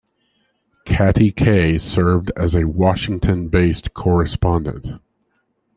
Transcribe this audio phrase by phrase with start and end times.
[0.83, 4.99] Katty Kay served as a Washington-based correspondent.